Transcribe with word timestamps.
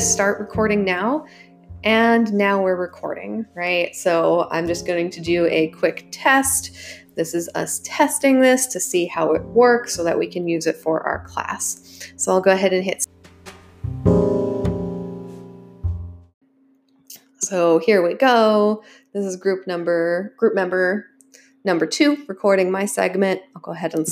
start 0.00 0.40
recording 0.40 0.82
now. 0.82 1.26
And 1.84 2.32
now 2.32 2.62
we're 2.62 2.76
recording, 2.76 3.44
right? 3.54 3.94
So 3.94 4.48
I'm 4.50 4.66
just 4.66 4.86
going 4.86 5.10
to 5.10 5.20
do 5.20 5.46
a 5.46 5.68
quick 5.68 6.08
test. 6.10 6.74
This 7.16 7.34
is 7.34 7.50
us 7.54 7.80
testing 7.84 8.40
this 8.40 8.66
to 8.68 8.80
see 8.80 9.04
how 9.06 9.32
it 9.32 9.42
works 9.42 9.94
so 9.94 10.02
that 10.04 10.18
we 10.18 10.26
can 10.26 10.48
use 10.48 10.66
it 10.66 10.76
for 10.76 11.02
our 11.02 11.26
class. 11.26 12.12
So 12.16 12.32
I'll 12.32 12.40
go 12.40 12.50
ahead 12.50 12.72
and 12.72 12.82
hit. 12.82 13.04
So 17.40 17.78
here 17.78 18.02
we 18.06 18.14
go. 18.14 18.82
This 19.12 19.26
is 19.26 19.36
group 19.36 19.66
number, 19.66 20.34
group 20.38 20.54
member 20.54 21.06
number 21.62 21.84
two, 21.84 22.24
recording 22.26 22.70
my 22.70 22.86
segment. 22.86 23.42
I'll 23.54 23.60
go 23.60 23.72
ahead 23.72 23.94
and 23.94 24.08